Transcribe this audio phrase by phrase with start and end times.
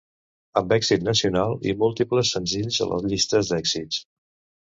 [0.59, 4.01] Amb èxit nacional i múltiples senzills a les llistes d'èxits.